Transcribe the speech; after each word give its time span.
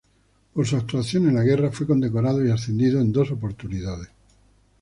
Por 0.55 0.65
su 0.65 0.77
actuación 0.77 1.27
en 1.29 1.35
la 1.35 1.43
guerra 1.43 1.69
fue 1.71 1.85
condecorado 1.85 2.43
y 2.43 2.49
ascendido 2.49 2.99
en 2.99 3.11
dos 3.13 3.29
oportunidades. 3.29 4.09